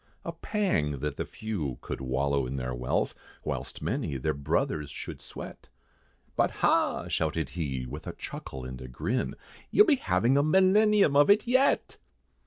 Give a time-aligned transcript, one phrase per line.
[0.25, 3.13] A pang, that the few could wallow in their wealth,
[3.43, 5.69] Whilst many their brothers should sweat,
[6.35, 9.35] "But ha!" shouted he, with a chuckle, and a grin,
[9.69, 11.97] "You'll be having a millenium of it yet!"